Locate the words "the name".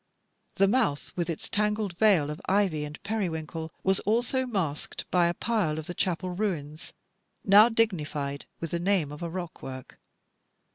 8.71-9.11